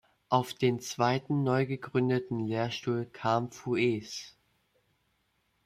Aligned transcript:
Auf 0.29 0.55
den 0.55 0.79
zweiten, 0.79 1.43
neu 1.43 1.67
gegründeten 1.67 2.47
Lehrstuhl 2.47 3.05
kam 3.05 3.51
Fues. 3.51 4.35